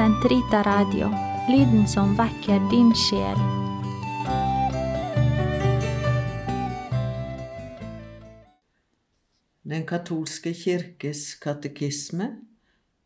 Sentrita 0.00 0.62
Radio, 0.62 1.10
lyden 1.48 1.82
som 1.88 2.14
vekker 2.16 2.62
din 2.70 2.88
sjel. 2.96 3.40
Den 9.60 9.84
katolske 9.90 10.54
kirkes 10.56 11.34
katekisme, 11.44 12.30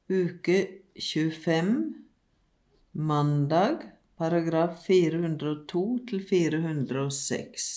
uke 0.06 0.60
25, 0.94 1.72
mandag, 2.92 3.88
paragraf 4.14 4.78
402 4.86 5.84
til 6.12 6.22
406. 6.30 7.68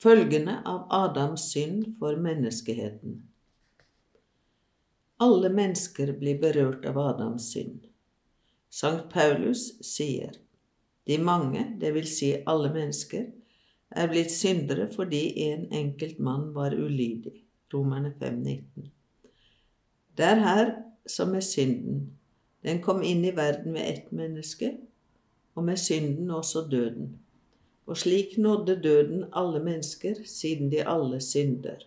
Følgende 0.00 0.56
av 0.64 0.88
Adams 1.04 1.50
synd 1.52 1.92
for 2.00 2.16
menneskeheten. 2.16 3.20
Alle 5.24 5.48
mennesker 5.48 6.12
blir 6.20 6.40
berørt 6.42 6.84
av 6.90 6.98
Adams 7.00 7.46
synd. 7.54 7.86
Sankt 8.68 9.08
Paulus 9.12 9.70
sier 9.86 10.34
de 11.08 11.16
mange, 11.20 11.62
det 11.80 11.92
vil 11.94 12.08
si 12.08 12.30
alle 12.50 12.68
mennesker, 12.74 13.30
er 13.94 14.10
blitt 14.10 14.32
syndere 14.34 14.88
fordi 14.92 15.22
en 15.46 15.66
enkelt 15.72 16.18
mann 16.18 16.50
var 16.56 16.74
ulydig. 16.74 17.38
Romerne 17.74 18.12
5,19. 18.20 18.90
Det 20.16 20.26
er 20.26 20.42
her 20.42 20.68
som 21.06 21.32
med 21.34 21.42
synden. 21.42 22.04
Den 22.62 22.82
kom 22.82 23.02
inn 23.02 23.24
i 23.24 23.32
verden 23.36 23.74
ved 23.74 23.88
ett 23.88 24.12
menneske, 24.12 24.70
og 25.54 25.64
med 25.64 25.80
synden 25.80 26.30
også 26.30 26.66
døden. 26.70 27.16
Og 27.86 27.98
slik 28.00 28.38
nådde 28.38 28.80
døden 28.82 29.24
alle 29.32 29.60
mennesker, 29.64 30.22
siden 30.24 30.70
de 30.72 30.84
alle 30.88 31.20
synder. 31.20 31.82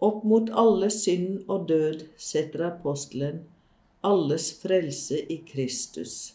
Opp 0.00 0.24
mot 0.28 0.50
alle 0.52 0.90
synd 0.92 1.46
og 1.48 1.68
død 1.68 2.02
setter 2.20 2.66
apostelen 2.68 3.44
alles 4.06 4.50
frelse 4.62 5.18
i 5.32 5.36
Kristus. 5.48 6.34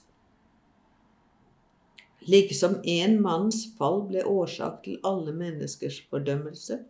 Like 2.27 2.53
som 2.53 2.75
én 2.83 3.19
manns 3.21 3.63
fall 3.77 4.03
ble 4.09 4.25
årsak 4.27 4.81
til 4.85 4.99
alle 5.07 5.33
menneskers 5.33 6.01
fordømmelse, 6.09 6.81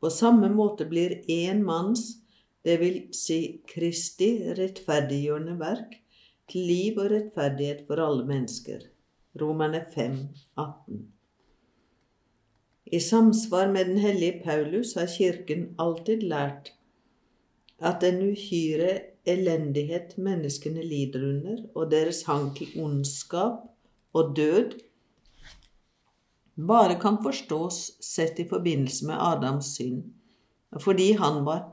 på 0.00 0.10
samme 0.10 0.48
måte 0.50 0.86
blir 0.90 1.20
én 1.30 1.60
manns, 1.66 2.18
det 2.66 2.78
vil 2.80 2.96
si 3.14 3.38
Kristi, 3.70 4.32
rettferdiggjørende 4.58 5.58
verk, 5.60 5.98
til 6.50 6.66
liv 6.66 6.98
og 6.98 7.12
rettferdighet 7.12 7.84
for 7.86 8.02
alle 8.02 8.26
mennesker. 8.26 8.88
Romerne 9.38 9.84
5, 9.94 10.16
18. 10.58 11.04
I 12.92 13.00
samsvar 13.00 13.70
med 13.72 13.86
den 13.88 13.98
hellige 13.98 14.42
Paulus 14.44 14.94
har 14.94 15.08
Kirken 15.08 15.70
alltid 15.80 16.22
lært 16.28 16.74
at 17.80 18.02
den 18.04 18.20
uhyre 18.26 18.90
elendighet 19.24 20.18
menneskene 20.18 20.82
lider 20.84 21.24
under, 21.24 21.62
og 21.74 21.90
deres 21.90 22.22
hang 22.28 22.50
til 22.56 22.68
ondskap 22.84 23.62
og 24.12 24.34
død, 24.36 24.76
bare 26.68 26.98
kan 27.00 27.16
forstås 27.24 27.78
sett 28.04 28.38
i 28.38 28.46
forbindelse 28.48 29.06
med 29.08 29.16
Adams 29.18 29.72
synd, 29.78 30.02
fordi 30.80 31.12
han 31.16 31.46
var, 31.48 31.64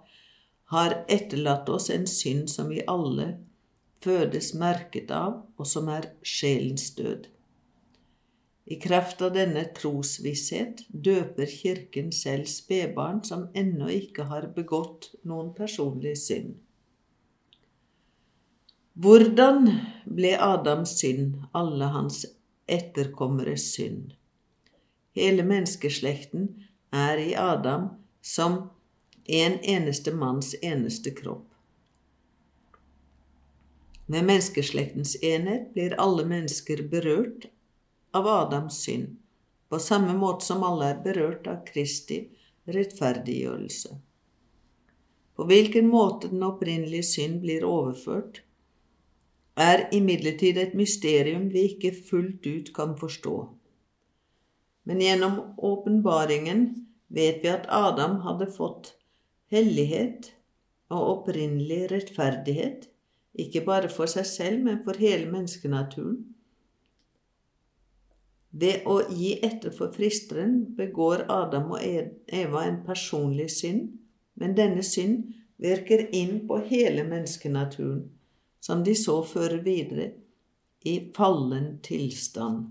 har 0.71 1.01
etterlatt 1.09 1.69
oss 1.69 1.89
en 1.91 2.07
synd 2.07 2.47
som 2.49 2.69
vi 2.71 2.85
alle 2.87 3.33
fødes 4.03 4.53
merket 4.55 5.11
av, 5.11 5.41
og 5.57 5.67
som 5.67 5.91
er 5.91 6.13
sjelens 6.23 6.93
død. 6.95 7.27
I 8.69 8.75
kraft 8.77 9.21
av 9.25 9.33
denne 9.33 9.63
trosvisshet 9.73 10.83
døper 10.93 11.49
Kirken 11.49 12.11
selv 12.13 12.45
spedbarn 12.51 13.23
som 13.25 13.47
ennå 13.57 13.89
ikke 13.89 14.27
har 14.29 14.51
begått 14.53 15.09
noen 15.25 15.55
personlig 15.57 16.13
synd. 16.21 16.53
Hvordan 18.93 19.71
ble 20.05 20.35
Adams 20.37 20.93
synd 21.01 21.39
alle 21.57 21.89
hans 21.95 22.21
etterkommeres 22.69 23.71
synd? 23.73 24.13
Hele 25.17 25.45
menneskeslekten 25.49 26.49
er 26.93 27.17
i 27.25 27.31
Adam 27.33 27.89
som 28.21 28.67
en 29.41 29.57
eneste 29.63 30.13
manns 30.13 30.53
eneste 30.61 31.15
kropp. 31.17 31.47
Med 34.05 34.29
menneskeslektens 34.29 35.15
enhet 35.25 35.71
blir 35.73 35.97
alle 36.01 36.25
mennesker 36.29 36.85
berørt 36.91 37.49
av 38.13 38.27
Adams 38.27 38.81
synd, 38.83 39.17
på 39.69 39.79
samme 39.79 40.15
måte 40.17 40.45
som 40.45 40.63
alle 40.65 40.93
er 40.93 41.01
berørt 41.03 41.47
av 41.47 41.63
Kristi 41.67 42.23
rettferdiggjørelse. 42.69 43.95
På 45.35 45.45
hvilken 45.47 45.87
måte 45.87 46.27
den 46.31 46.43
opprinnelige 46.43 47.05
synd 47.07 47.39
blir 47.45 47.65
overført, 47.67 48.41
er 49.59 49.85
imidlertid 49.95 50.57
et 50.57 50.75
mysterium 50.77 51.49
vi 51.53 51.65
ikke 51.73 51.93
fullt 52.09 52.45
ut 52.47 52.73
kan 52.75 52.95
forstå. 52.99 53.35
Men 54.87 55.01
gjennom 55.03 55.39
åpenbaringen 55.57 56.63
vet 57.07 57.43
vi 57.43 57.51
at 57.51 57.67
Adam 57.69 58.19
hadde 58.25 58.47
fått 58.55 58.93
hellighet 59.51 60.31
og 60.89 61.09
opprinnelig 61.13 61.89
rettferdighet, 61.91 62.87
ikke 63.39 63.63
bare 63.67 63.89
for 63.93 64.09
seg 64.09 64.25
selv, 64.27 64.63
men 64.65 64.81
for 64.85 64.97
hele 64.99 65.29
menneskenaturen. 65.29 66.23
Ved 68.51 68.85
å 68.89 69.01
gi 69.13 69.35
etter 69.45 69.73
for 69.75 69.93
fristeren 69.93 70.63
begår 70.77 71.27
Adam 71.29 71.75
og 71.75 71.83
Eva 71.83 72.63
en 72.65 72.79
personlig 72.85 73.49
synd, 73.53 73.91
men 74.39 74.55
denne 74.57 74.83
synd 74.85 75.35
virker 75.61 76.07
inn 76.15 76.47
på 76.47 76.57
hele 76.71 77.03
menneskenaturen 77.05 78.07
som 78.59 78.83
de 78.83 78.95
så 78.95 79.19
fører 79.23 79.61
videre 79.63 80.09
i 80.87 80.95
fallen 81.15 81.77
tilstand. 81.85 82.65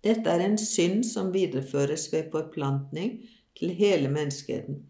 Dette 0.00 0.32
er 0.32 0.46
en 0.46 0.56
synd 0.58 1.04
som 1.04 1.32
videreføres 1.34 2.08
ved 2.12 2.30
forplantning 2.32 3.18
til 3.58 3.74
hele 3.76 4.08
menneskeheten. 4.08 4.80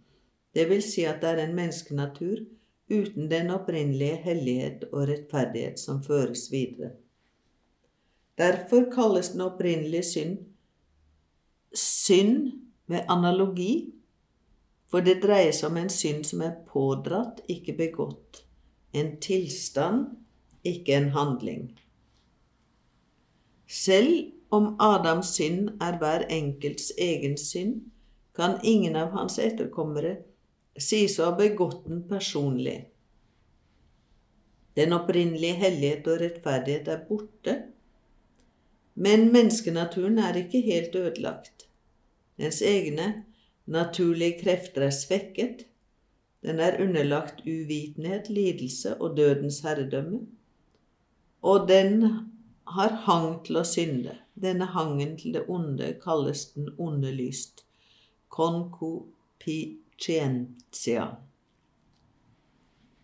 Det 0.54 0.68
vil 0.70 0.82
si 0.86 1.04
at 1.08 1.20
det 1.22 1.34
er 1.34 1.44
en 1.44 1.56
menneskenatur 1.56 2.44
uten 2.90 3.30
den 3.30 3.50
opprinnelige 3.54 4.22
hellighet 4.24 4.86
og 4.92 5.08
rettferdighet 5.10 5.82
som 5.82 6.02
føres 6.02 6.46
videre. 6.52 6.94
Derfor 8.40 8.88
kalles 8.94 9.34
den 9.34 9.44
opprinnelige 9.44 10.06
synd 10.06 10.38
synd 11.76 12.52
med 12.86 13.04
analogi, 13.08 13.92
for 14.90 15.04
det 15.06 15.20
dreier 15.22 15.52
seg 15.54 15.70
om 15.70 15.76
en 15.78 15.92
synd 15.92 16.24
som 16.26 16.42
er 16.42 16.56
pådratt, 16.66 17.44
ikke 17.46 17.76
begått 17.78 18.40
en 18.96 19.12
tilstand, 19.22 20.08
ikke 20.66 20.96
en 20.96 21.10
handling. 21.14 21.68
Selv 23.70 24.32
om 24.50 24.74
Adams 24.82 25.30
synd 25.36 25.76
er 25.78 25.98
hver 26.00 26.26
enkelts 26.26 26.90
egen 26.98 27.36
synd, 27.38 27.84
kan 28.34 28.58
ingen 28.66 28.96
av 28.98 29.12
hans 29.14 29.38
etterkommere 29.38 30.16
sies 30.78 31.18
å 31.20 31.28
ha 31.28 31.36
begått 31.38 31.84
den 31.86 32.02
personlig. 32.08 32.80
Den 34.74 34.94
opprinnelige 34.96 35.58
hellighet 35.60 36.08
og 36.10 36.18
rettferdighet 36.22 36.90
er 36.90 37.06
borte, 37.06 37.56
men 38.94 39.30
menneskenaturen 39.32 40.18
er 40.18 40.42
ikke 40.42 40.60
helt 40.60 40.96
ødelagt. 40.96 41.66
Dens 42.40 42.62
egne 42.62 43.24
naturlige 43.66 44.40
krefter 44.42 44.88
er 44.88 44.94
svekket, 44.94 45.66
den 46.42 46.60
er 46.60 46.82
underlagt 46.82 47.40
uvitenhet, 47.44 48.30
lidelse 48.30 48.96
og 48.96 49.16
dødens 49.16 49.60
herredømme. 49.60 50.26
Og 51.42 51.68
den 51.68 52.02
har 52.68 52.88
hang 53.04 53.44
til 53.44 53.56
å 53.60 53.64
synde. 53.64 54.18
Denne 54.40 54.64
hangen 54.72 55.18
til 55.20 55.34
det 55.36 55.44
onde 55.52 56.00
kalles 56.00 56.46
den 56.54 56.68
onde 56.78 57.12
lyst. 57.12 57.64
Concupiscentia. 58.32 61.06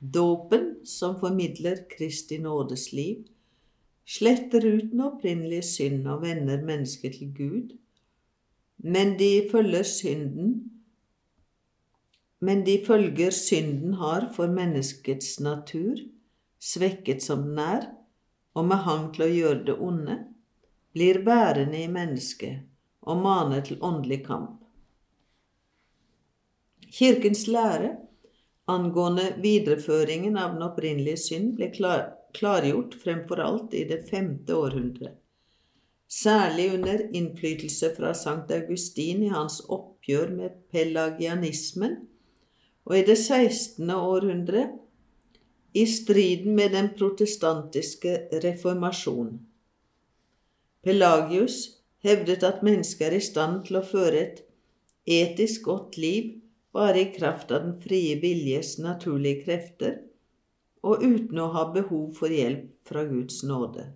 Dåpen, 0.00 0.86
som 0.86 1.20
formidler 1.20 1.76
Kristi 1.90 2.38
nådes 2.38 2.92
liv, 2.92 3.24
sletter 4.06 4.64
ut 4.66 4.92
den 4.92 5.02
opprinnelige 5.02 5.66
synd 5.66 6.06
og 6.08 6.22
vender 6.22 6.62
mennesket 6.64 7.18
til 7.18 7.34
Gud, 7.34 7.76
men 8.78 9.18
de 9.18 9.48
følger 9.50 9.82
synden 9.82 10.56
men 12.38 12.64
de 12.66 12.76
følger 12.86 13.30
synden 13.30 13.94
har 13.94 14.28
for 14.36 14.50
menneskets 14.52 15.38
natur, 15.40 15.96
svekket 16.60 17.22
som 17.24 17.42
den 17.48 17.58
er, 17.58 17.86
og 18.54 18.68
med 18.68 18.82
hang 18.84 19.08
til 19.14 19.26
å 19.26 19.32
gjøre 19.32 19.62
det 19.68 19.76
onde, 19.82 20.16
blir 20.96 21.22
værende 21.24 21.80
i 21.82 21.88
mennesket 21.92 22.64
og 23.06 23.20
maner 23.24 23.64
til 23.64 23.80
åndelig 23.84 24.22
kamp. 24.26 24.62
Kirkens 26.96 27.44
lære 27.48 27.96
angående 28.70 29.26
videreføringen 29.42 30.38
av 30.40 30.54
den 30.54 30.64
opprinnelige 30.64 31.20
synd 31.20 31.56
ble 31.58 31.68
klar, 31.74 32.15
klargjort 32.36 32.94
fremfor 33.02 33.42
alt 33.42 33.74
i 33.74 33.84
det 33.88 34.02
femte 34.10 34.56
århundret, 34.56 35.16
særlig 36.08 36.68
under 36.76 37.02
innflytelse 37.16 37.90
fra 37.96 38.12
Sankt 38.14 38.52
Augustin 38.54 39.24
i 39.26 39.32
hans 39.32 39.58
oppgjør 39.66 40.34
med 40.36 40.60
pelagianismen 40.72 41.96
og 42.86 42.98
i 42.98 43.04
det 43.08 43.18
16. 43.18 43.90
århundre 43.90 44.68
i 45.76 45.84
striden 45.90 46.54
med 46.56 46.72
den 46.72 46.92
protestantiske 46.98 48.14
reformasjon. 48.44 49.34
Pelagius 50.86 51.56
hevdet 52.06 52.46
at 52.46 52.62
mennesket 52.62 53.08
er 53.08 53.16
i 53.18 53.24
stand 53.24 53.64
til 53.66 53.80
å 53.80 53.86
føre 53.86 54.22
et 54.22 54.42
etisk 55.06 55.66
godt 55.66 55.98
liv 55.98 56.36
bare 56.76 57.02
i 57.02 57.10
kraft 57.12 57.50
av 57.50 57.64
den 57.66 57.74
frie 57.82 58.18
viljes 58.22 58.76
naturlige 58.82 59.44
krefter, 59.46 59.98
og 60.82 61.04
uten 61.04 61.38
å 61.40 61.46
ha 61.54 61.68
behov 61.72 62.10
for 62.18 62.32
hjelp 62.32 62.74
fra 62.88 63.04
Guds 63.08 63.42
nåde. 63.46 63.86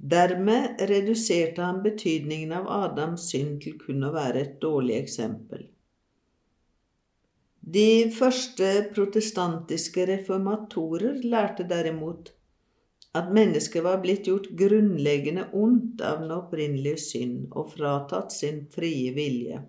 Dermed 0.00 0.80
reduserte 0.88 1.60
han 1.62 1.82
betydningen 1.84 2.54
av 2.56 2.70
Adams 2.72 3.26
synd 3.30 3.60
til 3.64 3.76
kun 3.82 4.06
å 4.08 4.14
være 4.14 4.46
et 4.46 4.56
dårlig 4.62 4.96
eksempel. 4.96 5.66
De 7.60 8.08
første 8.16 8.68
protestantiske 8.94 10.06
reformatorer 10.08 11.20
lærte 11.22 11.66
derimot 11.68 12.32
at 13.20 13.28
mennesket 13.34 13.84
var 13.84 14.00
blitt 14.00 14.30
gjort 14.30 14.48
grunnleggende 14.58 15.48
ondt 15.52 16.00
av 16.06 16.22
den 16.22 16.32
opprinnelige 16.34 17.02
synd 17.04 17.50
og 17.50 17.68
fratatt 17.74 18.32
sin 18.32 18.62
frie 18.72 19.12
vilje. 19.14 19.60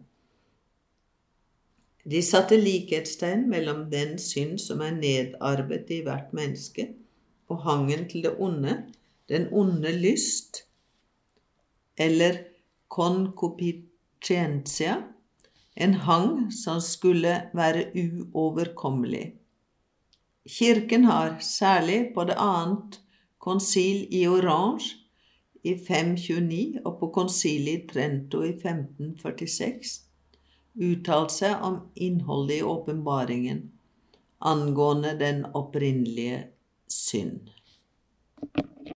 De 2.03 2.21
satte 2.25 2.57
likhetstegn 2.57 3.49
mellom 3.49 3.89
den 3.91 4.17
synd 4.19 4.59
som 4.59 4.81
er 4.81 4.91
nedarvet 4.95 5.89
i 5.93 6.01
hvert 6.05 6.33
menneske, 6.33 6.87
og 7.51 7.61
hangen 7.65 8.07
til 8.09 8.23
det 8.25 8.35
onde, 8.39 8.77
den 9.29 9.47
onde 9.51 9.91
lyst, 9.93 10.63
eller 11.97 12.37
concupiscentia, 12.89 15.03
en 15.75 15.93
hang 15.93 16.53
som 16.53 16.81
skulle 16.81 17.41
være 17.53 17.85
uoverkommelig. 17.95 19.33
Kirken 20.49 21.05
har, 21.05 21.37
særlig 21.39 22.11
på 22.15 22.23
det 22.23 22.35
annet 22.37 23.01
konsil 23.39 24.07
i 24.09 24.27
Orange 24.27 24.85
i 25.63 25.77
529 25.87 26.81
og 26.85 26.99
på 26.99 27.07
konsilet 27.13 27.83
i 27.83 27.87
Trento 27.93 28.43
i 28.43 28.49
1546, 28.49 30.10
uttalt 30.73 31.31
seg 31.31 31.63
om 31.63 31.79
innholdet 31.95 32.61
i 32.61 32.63
åpenbaringen 32.63 33.71
angående 34.41 35.13
den 35.19 35.45
opprinnelige 35.53 36.43
synd. 36.87 37.49